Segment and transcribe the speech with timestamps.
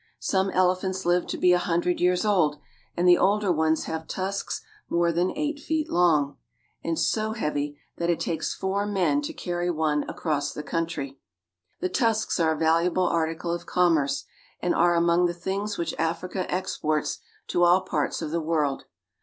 [0.19, 2.59] Some ele phants live to be a hundred years old,
[2.97, 6.37] and the older ones have tusks more than eight feet long,
[6.83, 11.19] and so heavy that it takes four men to carry one across the country.
[11.81, 14.25] The tusks are a valuable article of commerce,
[14.59, 18.85] and are among the things which Africa exports to all parts of the world.